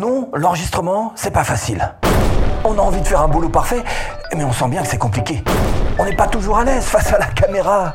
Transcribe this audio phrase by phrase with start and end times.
[0.00, 1.92] Non, l'enregistrement, c'est pas facile.
[2.64, 3.84] On a envie de faire un boulot parfait,
[4.34, 5.44] mais on sent bien que c'est compliqué.
[5.98, 7.92] On n'est pas toujours à l'aise face à la caméra.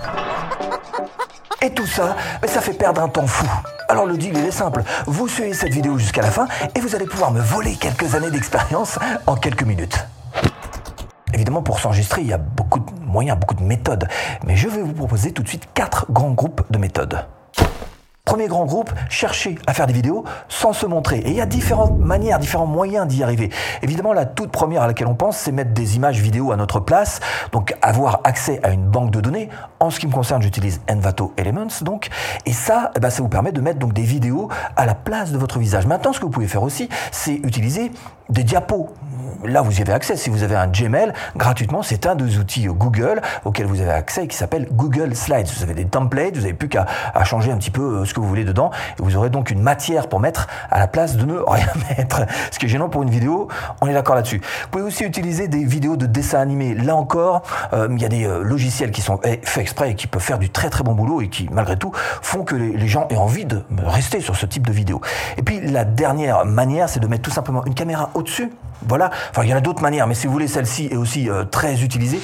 [1.64, 2.16] Et tout ça,
[2.46, 3.48] ça fait perdre un temps fou.
[3.90, 4.84] Alors le deal, il est simple.
[5.08, 8.30] Vous suivez cette vidéo jusqu'à la fin et vous allez pouvoir me voler quelques années
[8.30, 10.06] d'expérience en quelques minutes.
[11.34, 14.08] Évidemment, pour s'enregistrer, il y a beaucoup de moyens, beaucoup de méthodes.
[14.46, 17.26] Mais je vais vous proposer tout de suite quatre grands groupes de méthodes.
[18.26, 21.20] Premier grand groupe, chercher à faire des vidéos sans se montrer.
[21.20, 23.52] Et il y a différentes manières, différents moyens d'y arriver.
[23.84, 26.80] Évidemment, la toute première à laquelle on pense, c'est mettre des images vidéo à notre
[26.80, 27.20] place,
[27.52, 29.50] donc avoir accès à une banque de données.
[29.80, 32.10] En ce qui me concerne, j'utilise Envato Elements, donc.
[32.48, 35.32] Et ça, eh ben, ça vous permet de mettre donc des vidéos à la place
[35.32, 35.86] de votre visage.
[35.86, 37.92] Maintenant, ce que vous pouvez faire aussi, c'est utiliser
[38.30, 38.90] des diapos.
[39.44, 40.16] Là, vous y avez accès.
[40.16, 44.24] Si vous avez un Gmail, gratuitement, c'est un des outils Google auxquels vous avez accès
[44.24, 45.48] et qui s'appelle Google Slides.
[45.56, 46.88] Vous avez des templates, vous n'avez plus qu'à
[47.24, 48.72] changer un petit peu euh, ce que vous voulez dedans.
[49.00, 52.26] Et vous aurez donc une matière pour mettre à la place de ne rien mettre.
[52.52, 53.48] Ce qui est gênant pour une vidéo,
[53.82, 54.42] on est d'accord là-dessus.
[54.64, 56.74] Vous pouvez aussi utiliser des vidéos de dessin animé.
[56.74, 60.08] Là encore, euh, il y a des euh, logiciels qui sont faits exprès et qui
[60.08, 61.92] peuvent faire du très très bon boulot et qui, malgré tout,
[62.22, 65.02] font que les, les gens aient envie de rester sur ce type de vidéo.
[65.38, 68.52] Et puis, la dernière manière, c'est de mettre tout simplement une caméra au-dessus.
[68.88, 69.10] Voilà.
[69.32, 71.44] Enfin, il y en a d'autres manières, mais si vous voulez, celle-ci est aussi euh,
[71.44, 72.20] très utilisée.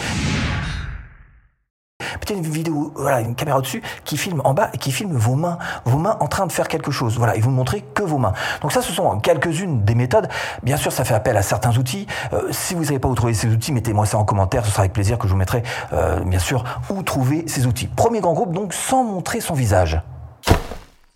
[2.20, 5.36] Peut-être une vidéo, voilà, une caméra au-dessus qui filme en bas et qui filme vos
[5.36, 7.18] mains, vos mains en train de faire quelque chose.
[7.18, 8.34] Voilà, et vous ne montrez que vos mains.
[8.62, 10.28] Donc ça, ce sont quelques-unes des méthodes.
[10.64, 12.08] Bien sûr, ça fait appel à certains outils.
[12.34, 14.66] Euh, si vous ne savez pas où trouver ces outils, mettez-moi ça en commentaire.
[14.66, 17.88] Ce sera avec plaisir que je vous mettrai, euh, bien sûr, où trouver ces outils.
[17.88, 20.02] Premier grand groupe, donc, sans montrer son visage.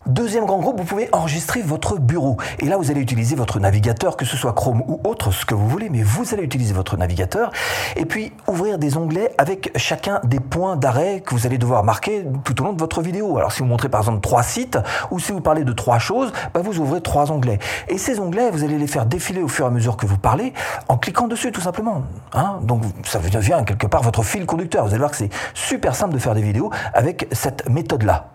[0.06, 2.38] Deuxième grand groupe, vous pouvez enregistrer votre bureau.
[2.60, 5.56] Et là, vous allez utiliser votre navigateur, que ce soit Chrome ou autre, ce que
[5.56, 7.52] vous voulez, mais vous allez utiliser votre navigateur.
[7.96, 12.24] Et puis, ouvrir des onglets avec chacun des points d'arrêt que vous allez devoir marquer
[12.44, 13.36] tout au long de votre vidéo.
[13.40, 14.78] Alors, si vous montrez par exemple trois sites,
[15.10, 17.58] ou si vous parlez de trois choses, bah, vous ouvrez trois onglets.
[17.88, 20.20] Et ces onglets, vous allez les faire défiler au fur et à mesure que vous
[20.20, 20.54] parlez,
[20.88, 22.04] en cliquant dessus, tout simplement.
[22.32, 24.84] Hein Donc, ça devient quelque part votre fil conducteur.
[24.86, 28.35] Vous allez voir que c'est super simple de faire des vidéos avec cette méthode-là.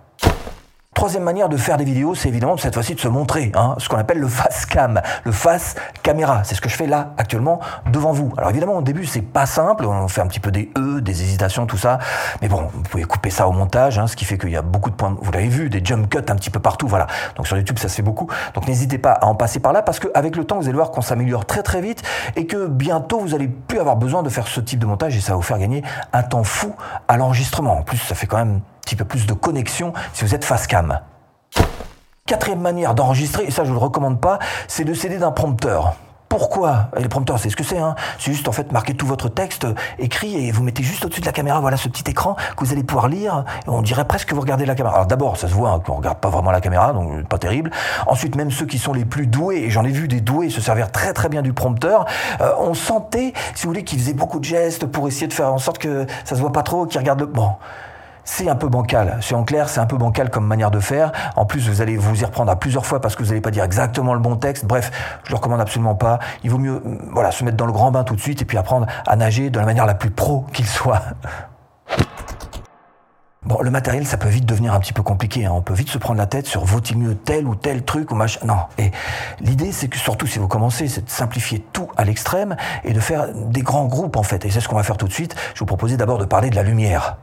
[1.00, 3.88] Troisième manière de faire des vidéos, c'est évidemment cette fois-ci de se montrer, hein, ce
[3.88, 6.42] qu'on appelle le face cam, le face caméra.
[6.44, 7.58] C'est ce que je fais là actuellement
[7.90, 8.34] devant vous.
[8.36, 11.22] Alors évidemment au début c'est pas simple, on fait un petit peu des e, des
[11.22, 12.00] hésitations, tout ça.
[12.42, 14.60] Mais bon, vous pouvez couper ça au montage, hein, ce qui fait qu'il y a
[14.60, 15.16] beaucoup de points.
[15.22, 17.06] Vous l'avez vu, des jump cuts un petit peu partout, voilà.
[17.36, 18.28] Donc sur YouTube ça se fait beaucoup.
[18.52, 20.90] Donc n'hésitez pas à en passer par là parce qu'avec le temps vous allez voir
[20.90, 22.02] qu'on s'améliore très très vite
[22.36, 25.20] et que bientôt vous allez plus avoir besoin de faire ce type de montage et
[25.20, 25.82] ça va vous faire gagner
[26.12, 26.74] un temps fou
[27.08, 27.78] à l'enregistrement.
[27.78, 30.66] En plus ça fait quand même petit peu plus de connexion si vous êtes face
[30.66, 30.98] cam.
[32.26, 35.94] Quatrième manière d'enregistrer, et ça je ne le recommande pas, c'est de céder d'un prompteur.
[36.28, 36.88] Pourquoi?
[36.96, 37.78] Et les prompteurs, c'est ce que c'est.
[37.78, 39.64] Hein c'est juste en fait marquer tout votre texte
[40.00, 42.72] écrit et vous mettez juste au-dessus de la caméra, voilà ce petit écran que vous
[42.72, 43.44] allez pouvoir lire.
[43.68, 44.96] On dirait presque que vous regardez la caméra.
[44.96, 47.70] Alors d'abord, ça se voit hein, qu'on regarde pas vraiment la caméra, donc pas terrible.
[48.08, 50.60] Ensuite, même ceux qui sont les plus doués, et j'en ai vu des doués se
[50.60, 52.06] servir très très bien du prompteur,
[52.40, 55.52] euh, on sentait, si vous voulez, qu'ils faisaient beaucoup de gestes pour essayer de faire
[55.52, 57.26] en sorte que ça se voit pas trop, qu'ils regardent le.
[57.26, 57.54] Bon
[58.24, 59.18] c'est un peu bancal.
[59.20, 61.12] C'est en clair, c'est un peu bancal comme manière de faire.
[61.36, 63.50] En plus, vous allez vous y reprendre à plusieurs fois parce que vous n'allez pas
[63.50, 64.64] dire exactement le bon texte.
[64.64, 64.90] Bref,
[65.24, 66.18] je le recommande absolument pas.
[66.44, 68.58] Il vaut mieux, euh, se mettre dans le grand bain tout de suite et puis
[68.58, 71.02] apprendre à nager de la manière la plus pro qu'il soit.
[73.42, 75.46] Bon, le matériel, ça peut vite devenir un petit peu compliqué.
[75.46, 75.52] Hein.
[75.54, 78.14] On peut vite se prendre la tête sur vaut-il mieux tel ou tel truc ou
[78.14, 78.38] machin.
[78.44, 78.58] Non.
[78.76, 78.90] Et
[79.40, 82.54] l'idée, c'est que surtout si vous commencez, c'est de simplifier tout à l'extrême
[82.84, 84.44] et de faire des grands groupes en fait.
[84.44, 85.34] Et c'est ce qu'on va faire tout de suite.
[85.54, 87.16] Je vous proposais d'abord de parler de la lumière.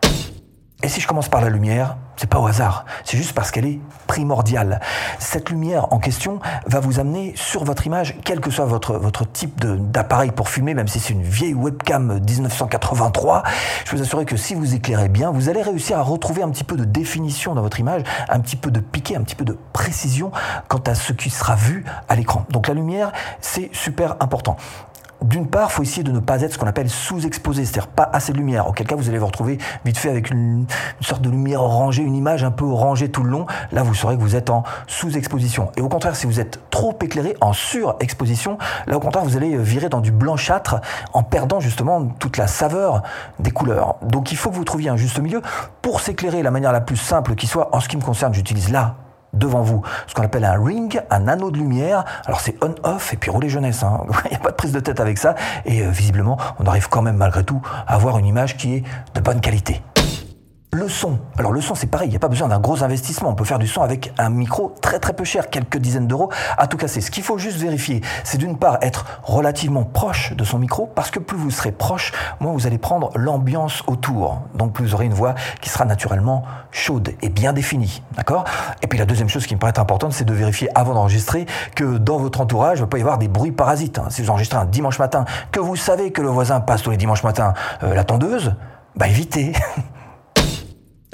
[0.84, 3.66] Et si je commence par la lumière, c'est pas au hasard, c'est juste parce qu'elle
[3.66, 4.80] est primordiale.
[5.18, 9.60] Cette lumière en question va vous amener sur votre image, quel que soit votre, type
[9.60, 13.42] d'appareil pour filmer, même si c'est une vieille webcam 1983,
[13.86, 16.50] je peux vous assurer que si vous éclairez bien, vous allez réussir à retrouver un
[16.50, 19.46] petit peu de définition dans votre image, un petit peu de piqué, un petit peu
[19.46, 20.32] de précision
[20.68, 22.46] quant à ce qui sera vu à l'écran.
[22.52, 23.12] Donc la lumière,
[23.42, 24.58] c'est super important
[25.22, 28.10] d'une part, il faut essayer de ne pas être ce qu'on appelle sous-exposé, c'est-à-dire pas
[28.14, 28.68] assez de lumière.
[28.68, 30.66] Auquel cas, vous allez vous retrouver vite fait avec une,
[31.02, 33.46] sorte de lumière orangée, une image un peu orangée tout le long.
[33.72, 35.72] Là, vous saurez que vous êtes en sous-exposition.
[35.76, 39.58] Et au contraire, si vous êtes trop éclairé, en surexposition, là, au contraire, vous allez
[39.58, 40.82] virer dans du blanchâtre
[41.14, 43.04] en perdant justement toute la saveur
[43.40, 43.96] des couleurs.
[44.04, 45.42] Donc, il faut que vous trouviez un juste milieu
[45.82, 47.76] pour s'éclairer la manière la plus simple qui soit.
[47.76, 48.96] En ce qui me concerne, j'utilise là
[49.34, 52.06] devant vous ce qu'on appelle un ring, un anneau de lumière.
[52.26, 53.84] Alors c'est on-off et puis rouler jeunesse.
[53.84, 54.02] Hein.
[54.26, 55.36] Il n'y a pas de prise de tête avec ça.
[55.66, 58.84] Et euh, visiblement, on arrive quand même malgré tout à avoir une image qui est
[59.16, 59.82] de bonne qualité.
[60.74, 61.20] Le son.
[61.38, 63.30] Alors le son, c'est pareil, il n'y a pas besoin d'un gros investissement.
[63.30, 66.30] On peut faire du son avec un micro très très peu cher, quelques dizaines d'euros
[66.58, 67.00] à tout casser.
[67.00, 71.10] Ce qu'il faut juste vérifier, c'est d'une part être relativement proche de son micro, parce
[71.10, 72.12] que plus vous serez proche,
[72.42, 74.42] moins vous allez prendre l'ambiance autour.
[74.56, 78.04] Donc plus vous aurez une voix qui sera naturellement chaude et bien définie.
[78.18, 78.44] D'accord?
[78.82, 81.98] Et puis la deuxième chose qui me paraît importante, c'est de vérifier avant d'enregistrer que
[81.98, 84.02] dans votre entourage, il ne va pas y avoir des bruits parasites.
[84.10, 85.24] Si vous enregistrez un dimanche matin,
[85.54, 87.54] que vous savez que le voisin passe tous les dimanches matins
[87.84, 88.54] euh, la tondeuse,
[88.98, 89.54] bah évitez.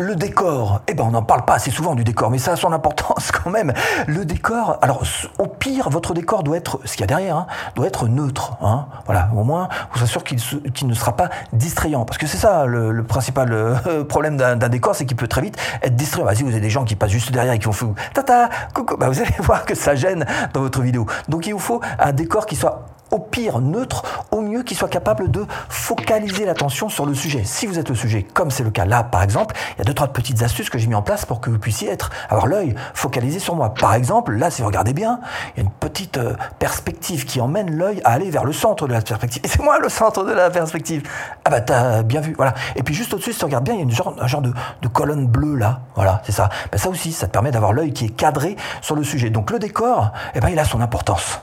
[0.05, 2.55] Le décor, eh ben on n'en parle pas assez souvent du décor, mais ça a
[2.57, 3.71] son importance quand même.
[4.05, 5.01] Le décor, alors
[5.39, 8.57] au pire, votre décor doit être, ce qu'il y a derrière, hein, doit être neutre.
[8.61, 8.87] Hein.
[9.05, 13.01] Voilà, au moins, vous assure qu'il ne sera pas distrayant, parce que c'est ça le,
[13.05, 16.27] principal euh, problème d'un décor, c'est qu'il peut très vite être distrayant.
[16.35, 19.07] Si vous avez des gens qui passent juste derrière et qui vont tata, coucou, bah,
[19.07, 21.05] vous allez voir que ça gêne dans votre vidéo.
[21.29, 24.89] Donc il vous faut un décor qui soit au pire neutre, au mieux qu'il soit
[24.89, 27.43] capable de focaliser l'attention sur le sujet.
[27.45, 29.83] Si vous êtes le sujet, comme c'est le cas là par exemple, il y a
[29.85, 32.47] deux trois petites astuces que j'ai mis en place pour que vous puissiez être avoir
[32.47, 33.73] l'œil focalisé sur moi.
[33.75, 35.19] Par exemple, là si vous regardez bien,
[35.55, 38.87] il y a une petite euh, perspective qui emmène l'œil à aller vers le centre
[38.87, 39.43] de la perspective.
[39.45, 41.03] Et c'est moi le centre de la perspective.
[41.45, 42.55] Ah bah t'as bien vu, voilà.
[42.75, 44.41] Et puis juste au-dessus, si tu regardes bien, il y a une genre, un genre
[44.41, 44.53] de,
[44.91, 46.49] colonne bleue là, voilà, c'est ça.
[46.71, 49.29] Bah, ça aussi, ça te permet d'avoir l'œil qui est cadré sur le sujet.
[49.29, 51.41] Donc le décor, eh ben il a son importance.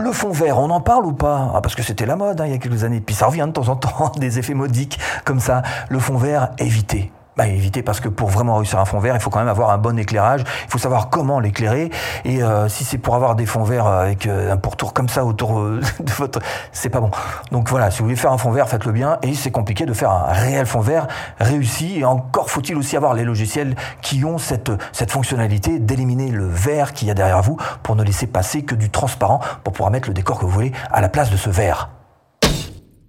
[0.00, 1.52] Le fond vert, on en parle ou pas?
[1.54, 3.00] Ah, Parce que c'était la mode hein, il y a quelques années.
[3.00, 5.62] Puis ça revient de temps en temps, des effets modiques comme ça.
[5.90, 9.20] Le fond vert, évitez bah, éviter parce que pour vraiment réussir un fond vert, il
[9.20, 10.42] faut quand même avoir un bon éclairage.
[10.66, 11.90] Il faut savoir comment l'éclairer.
[12.24, 15.24] Et euh, si c'est pour avoir des fonds verts avec euh, un pourtour comme ça
[15.24, 16.40] autour euh, de votre,
[16.72, 17.10] c'est pas bon.
[17.52, 19.18] Donc voilà, si vous voulez faire un fond vert, faites-le bien.
[19.22, 21.06] Et c'est compliqué de faire un réel fond vert
[21.38, 22.00] réussi.
[22.00, 26.92] Et encore faut-il aussi avoir les logiciels qui ont cette cette fonctionnalité d'éliminer le vert
[26.92, 30.08] qu'il y a derrière vous pour ne laisser passer que du transparent pour pouvoir mettre
[30.08, 31.90] le décor que vous voulez à la place de ce vert.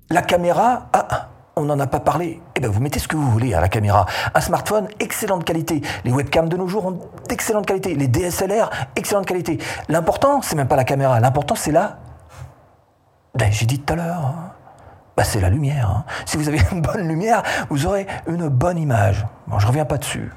[0.09, 2.42] La caméra, ah, on n'en a pas parlé.
[2.56, 4.06] Eh bien, vous mettez ce que vous voulez à la caméra.
[4.33, 5.81] Un smartphone, excellente qualité.
[6.06, 7.95] Les webcams de nos jours ont d'excellente qualité.
[7.95, 9.59] Les DSLR, excellente qualité.
[9.89, 11.19] L'important, c'est même pas la caméra.
[11.19, 11.98] L'important, c'est la.
[13.36, 14.25] Ben, j'ai dit tout à l'heure.
[14.25, 14.51] Hein.
[15.18, 15.89] Ben, c'est la lumière.
[15.89, 16.06] Hein.
[16.25, 19.25] Si vous avez une bonne lumière, vous aurez une bonne image.
[19.47, 20.31] Bon, je reviens pas dessus.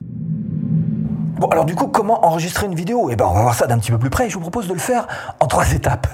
[0.00, 3.08] Bon, alors du coup, comment enregistrer une vidéo?
[3.10, 4.28] Eh ben, on va voir ça d'un petit peu plus près.
[4.28, 5.06] Je vous propose de le faire
[5.40, 6.06] en trois étapes.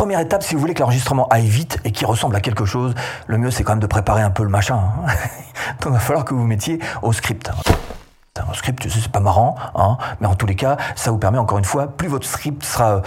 [0.00, 2.94] Première étape, si vous voulez que l'enregistrement aille vite et qu'il ressemble à quelque chose,
[3.26, 4.76] le mieux c'est quand même de préparer un peu le machin.
[4.76, 5.12] Hein.
[5.82, 7.50] Donc il va falloir que vous mettiez au script.
[8.50, 11.58] Un script, c'est pas marrant, hein, mais en tous les cas, ça vous permet encore
[11.58, 13.00] une fois, plus votre script sera,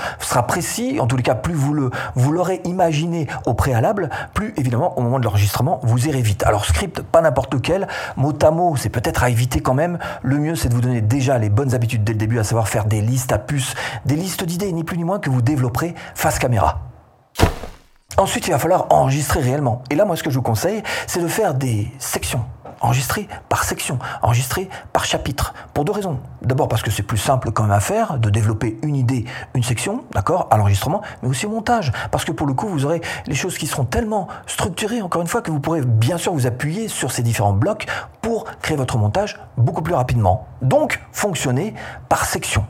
[0.47, 5.01] précis, en tous les cas, plus vous vous l'aurez imaginé au préalable, plus évidemment au
[5.01, 6.43] moment de l'enregistrement, vous irez vite.
[6.43, 9.99] Alors script, pas n'importe lequel, mot à mot, c'est peut-être à éviter quand même.
[10.21, 12.69] Le mieux, c'est de vous donner déjà les bonnes habitudes dès le début, à savoir
[12.69, 13.75] faire des listes à puces,
[14.05, 16.79] des listes d'idées, ni plus ni moins que vous développerez face caméra.
[18.17, 19.83] Ensuite, il va falloir enregistrer réellement.
[19.89, 22.45] Et là, moi, ce que je vous conseille, c'est de faire des sections.
[22.83, 25.53] Enregistrer par section, enregistrer par chapitre.
[25.73, 26.19] Pour deux raisons.
[26.41, 29.23] D'abord parce que c'est plus simple quand même à faire de développer une idée,
[29.55, 31.93] une section, d'accord, à l'enregistrement, mais aussi au montage.
[32.11, 35.29] Parce que pour le coup, vous aurez les choses qui seront tellement structurées, encore une
[35.29, 37.87] fois, que vous pourrez bien sûr vous appuyer sur ces différents blocs
[38.21, 40.45] pour créer votre montage beaucoup plus rapidement.
[40.61, 41.73] Donc, fonctionner
[42.09, 42.65] par section.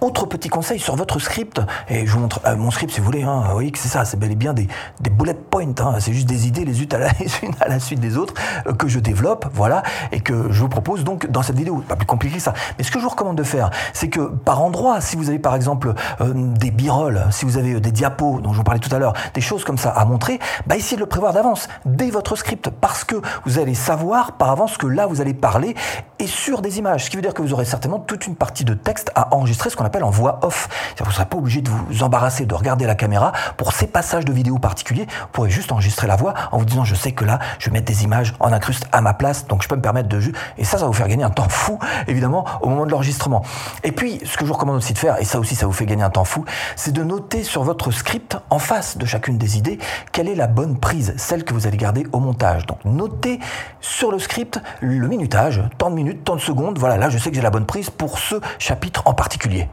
[0.00, 1.60] Autre petit conseil sur votre script,
[1.90, 3.90] et je vous montre euh, mon script si vous voulez, hein, vous voyez que c'est
[3.90, 4.66] ça, c'est bel et bien des,
[5.10, 7.08] bullet points, hein, c'est juste des idées les unes à la,
[7.60, 8.32] à la suite des autres
[8.66, 11.84] euh, que je développe, voilà, et que je vous propose donc dans cette vidéo.
[11.86, 12.54] Pas plus compliqué que ça.
[12.78, 15.38] Mais ce que je vous recommande de faire, c'est que par endroit, si vous avez
[15.38, 15.92] par exemple
[16.22, 19.12] euh, des birolles, si vous avez des diapos dont je vous parlais tout à l'heure,
[19.34, 22.70] des choses comme ça à montrer, bah essayez de le prévoir d'avance, dès votre script,
[22.70, 25.74] parce que vous allez savoir par avance que là vous allez parler
[26.18, 28.64] et sur des images, ce qui veut dire que vous aurez certainement toute une partie
[28.64, 30.68] de texte à enregistrer, ce qu'on appelle en voix off.
[30.98, 34.24] Vous ne serez pas obligé de vous embarrasser de regarder la caméra pour ces passages
[34.24, 35.06] de vidéo particuliers.
[35.22, 37.72] Vous pourrez juste enregistrer la voix en vous disant je sais que là, je vais
[37.72, 40.20] mettre des images en incruste à ma place, donc je peux me permettre de...
[40.58, 43.42] Et ça, ça va vous faire gagner un temps fou, évidemment, au moment de l'enregistrement.
[43.82, 45.72] Et puis, ce que je vous recommande aussi de faire, et ça aussi, ça vous
[45.72, 46.44] fait gagner un temps fou,
[46.76, 49.78] c'est de noter sur votre script, en face de chacune des idées,
[50.12, 52.66] quelle est la bonne prise, celle que vous allez garder au montage.
[52.66, 53.40] Donc, notez
[53.80, 56.78] sur le script le minutage, tant de minutes, tant de secondes.
[56.78, 59.68] Voilà, là, je sais que j'ai la bonne prise pour ce chapitre en particulier.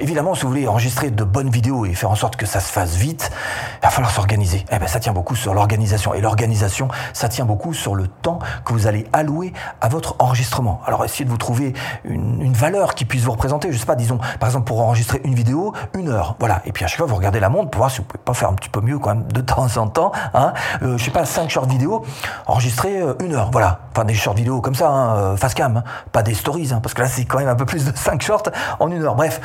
[0.00, 2.72] Évidemment, si vous voulez enregistrer de bonnes vidéos et faire en sorte que ça se
[2.72, 3.30] fasse vite,
[3.82, 4.64] il va falloir s'organiser.
[4.72, 6.14] Eh ben, ça tient beaucoup sur l'organisation.
[6.14, 9.52] Et l'organisation, ça tient beaucoup sur le temps que vous allez allouer
[9.82, 10.80] à votre enregistrement.
[10.86, 13.70] Alors, essayez de vous trouver une, valeur qui puisse vous représenter.
[13.72, 16.36] Je sais pas, disons, par exemple, pour enregistrer une vidéo, une heure.
[16.40, 16.62] Voilà.
[16.64, 18.32] Et puis, à chaque fois, vous regardez la montre pour voir si vous pouvez pas
[18.32, 20.12] faire un petit peu mieux quand même de temps en temps.
[20.32, 20.54] Hein.
[20.82, 22.06] Euh, je sais pas, cinq short vidéo,
[22.46, 23.50] enregistrer euh, une heure.
[23.52, 23.80] Voilà.
[23.92, 25.76] Enfin, des short vidéo comme ça, hein, euh, face cam.
[25.76, 25.84] Hein.
[26.10, 28.22] Pas des stories, hein, parce que là, c'est quand même un peu plus de cinq
[28.22, 29.14] shorts en une heure.
[29.14, 29.40] Bref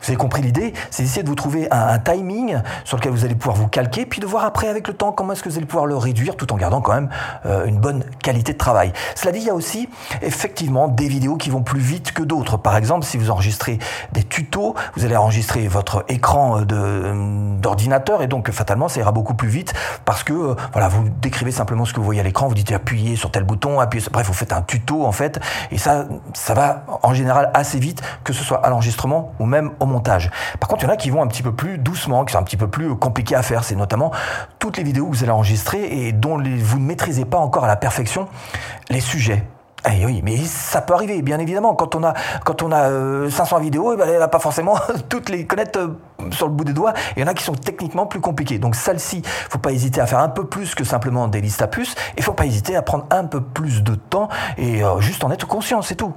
[0.00, 3.34] Vous avez compris l'idée C'est d'essayer de vous trouver un, timing sur lequel vous allez
[3.34, 5.66] pouvoir vous calquer, puis de voir après avec le temps comment est-ce que vous allez
[5.66, 7.08] pouvoir le réduire tout en gardant quand même
[7.46, 8.92] euh, une bonne qualité de travail.
[9.14, 9.88] Cela dit, il y a aussi
[10.22, 12.56] effectivement des vidéos qui vont plus vite que d'autres.
[12.56, 13.78] Par exemple, si vous enregistrez
[14.12, 19.48] des tutos, vous allez enregistrer votre écran d'ordinateur et donc fatalement ça ira beaucoup plus
[19.48, 19.74] vite
[20.04, 22.72] parce que euh, voilà, vous décrivez simplement ce que vous voyez à l'écran, vous dites
[22.72, 25.40] appuyez sur tel bouton, appuyez bref, vous faites un tuto en fait
[25.70, 29.72] et ça ça va en général assez vite que ce soit à l'enregistrement ou même
[29.80, 29.86] au
[30.60, 32.38] Par contre, il y en a qui vont un petit peu plus doucement, qui sont
[32.38, 34.12] un petit peu plus compliqués à faire, c'est notamment
[34.58, 37.68] toutes les vidéos que vous allez enregistrer et dont vous ne maîtrisez pas encore à
[37.68, 38.28] la perfection
[38.90, 39.44] les sujets.
[39.86, 41.74] Eh oui, mais ça peut arriver, bien évidemment.
[41.74, 42.12] Quand on a,
[42.44, 44.76] quand on a 500 euh, vidéos, eh ben, elle n'a pas forcément
[45.08, 46.92] toutes les connaître euh, sur le bout des doigts.
[47.16, 48.58] Il y en a qui sont techniquement plus compliquées.
[48.58, 51.68] Donc celle-ci, faut pas hésiter à faire un peu plus que simplement des listes à
[51.68, 51.94] puces.
[52.16, 55.30] Il faut pas hésiter à prendre un peu plus de temps et euh, juste en
[55.30, 56.12] être conscient, c'est tout.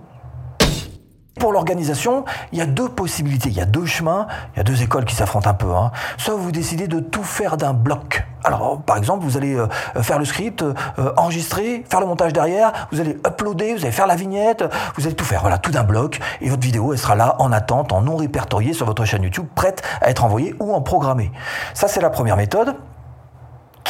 [1.42, 4.64] Pour l'organisation, il y a deux possibilités, il y a deux chemins, il y a
[4.64, 5.74] deux écoles qui s'affrontent un peu.
[5.74, 5.90] Hein.
[6.18, 8.24] Soit vous décidez de tout faire d'un bloc.
[8.44, 9.68] Alors, par exemple, vous allez euh,
[10.04, 10.74] faire le script, euh,
[11.18, 14.64] enregistrer, faire le montage derrière, vous allez uploader, vous allez faire la vignette,
[14.96, 17.52] vous allez tout faire, voilà, tout d'un bloc, et votre vidéo, elle sera là en
[17.52, 21.32] attente, en non répertoriée sur votre chaîne YouTube, prête à être envoyée ou en programmée.
[21.74, 22.76] Ça, c'est la première méthode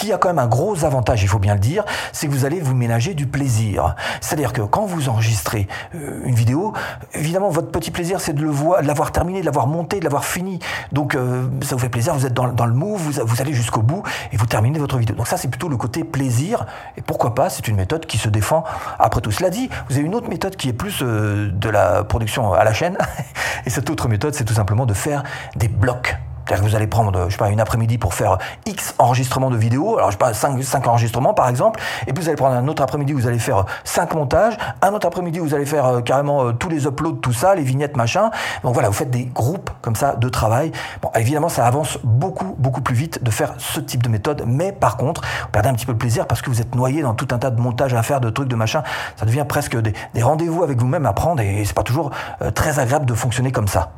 [0.01, 2.43] qui a quand même un gros avantage, il faut bien le dire, c'est que vous
[2.43, 3.95] allez vous ménager du plaisir.
[4.19, 6.73] C'est-à-dire que quand vous enregistrez euh, une vidéo,
[7.13, 8.43] évidemment, votre petit plaisir, c'est de
[8.81, 10.57] l'avoir terminé, de l'avoir monté, de l'avoir fini.
[10.91, 14.01] Donc, euh, ça vous fait plaisir, vous êtes dans, le move, vous, allez jusqu'au bout
[14.31, 15.15] et vous terminez votre vidéo.
[15.15, 16.65] Donc ça, c'est plutôt le côté plaisir.
[16.97, 18.63] Et pourquoi pas, c'est une méthode qui se défend
[18.97, 19.31] après tout.
[19.31, 22.63] Cela dit, vous avez une autre méthode qui est plus euh, de la production à
[22.63, 22.97] la chaîne.
[23.67, 25.21] et cette autre méthode, c'est tout simplement de faire
[25.55, 26.17] des blocs
[26.51, 30.15] c'est-à-dire que vous allez prendre, une après-midi pour faire X enregistrements de vidéos, alors je
[30.15, 33.13] sais pas, 5, 5 enregistrements par exemple, et puis vous allez prendre un autre après-midi
[33.13, 36.43] où vous allez faire 5 montages, un autre après-midi où vous allez faire euh, carrément
[36.47, 38.31] euh, tous les uploads, tout ça, les vignettes, machin.
[38.63, 40.73] Donc voilà, vous faites des groupes comme ça de travail.
[41.01, 44.73] Bon, évidemment, ça avance beaucoup, beaucoup plus vite de faire ce type de méthode, mais
[44.73, 47.13] par contre, vous perdez un petit peu le plaisir parce que vous êtes noyé dans
[47.13, 48.83] tout un tas de montages à faire, de trucs, de machin.
[49.15, 52.77] Ça devient presque des, rendez-vous avec vous-même à prendre et c'est pas toujours euh, très
[52.77, 53.93] agréable de fonctionner comme ça.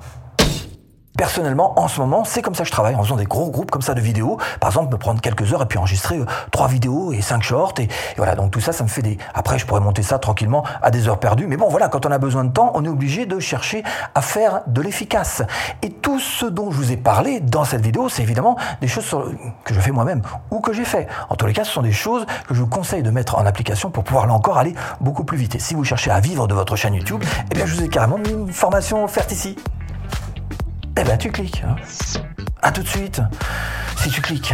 [1.17, 3.69] Personnellement, en ce moment, c'est comme ça que je travaille, en faisant des gros groupes
[3.69, 4.39] comme ça de vidéos.
[4.59, 7.75] Par exemple, me prendre quelques heures et puis enregistrer euh, trois vidéos et cinq shorts.
[7.77, 9.19] Et, voilà, donc tout ça, ça me fait des...
[9.35, 11.45] Après, je pourrais monter ça tranquillement à des heures perdues.
[11.45, 13.83] Mais bon, voilà, quand on a besoin de temps, on est obligé de chercher
[14.15, 15.43] à faire de l'efficace.
[15.83, 19.15] Et tout ce dont je vous ai parlé dans cette vidéo, c'est évidemment des choses
[19.65, 21.07] que je fais moi-même ou que j'ai fait.
[21.29, 23.45] En tous les cas, ce sont des choses que je vous conseille de mettre en
[23.45, 25.53] application pour pouvoir là encore aller beaucoup plus vite.
[25.53, 27.87] Et si vous cherchez à vivre de votre chaîne YouTube, eh bien, je vous ai
[27.87, 29.55] carrément mis une formation offerte ici
[30.97, 31.63] eh ben tu cliques.
[31.65, 31.75] Hein.
[32.61, 33.21] À tout de suite,
[33.97, 34.53] si tu cliques.